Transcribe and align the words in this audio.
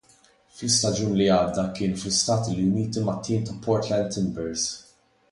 Fl-istaġun 0.53 1.11
li 1.17 1.25
għadda 1.33 1.65
kien 1.75 1.93
fl-Istati 2.03 2.55
Uniti 2.63 3.03
mat-tim 3.09 3.43
ta' 3.49 3.55
Portland 3.67 4.09
Timbers. 4.17 4.65